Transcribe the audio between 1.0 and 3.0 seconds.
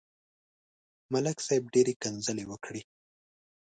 ملک صاحب ډېره کنځلې وکړې.